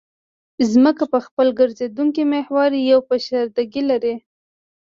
ځمکه 0.71 1.03
په 1.13 1.19
خپل 1.25 1.47
ګرځېدونکي 1.59 2.23
محور 2.33 2.69
یوه 2.91 3.01
فشردګي 3.09 3.83
لري 3.89 4.15